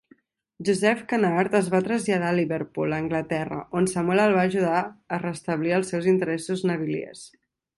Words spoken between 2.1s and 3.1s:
a Liverpool,